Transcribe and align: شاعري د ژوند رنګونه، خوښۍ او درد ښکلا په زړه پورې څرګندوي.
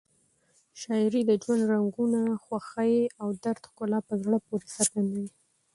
شاعري 0.81 1.21
د 1.25 1.31
ژوند 1.43 1.63
رنګونه، 1.73 2.19
خوښۍ 2.43 2.95
او 3.21 3.27
درد 3.43 3.61
ښکلا 3.69 3.99
په 4.07 4.13
زړه 4.23 4.37
پورې 4.45 4.67
څرګندوي. 4.77 5.29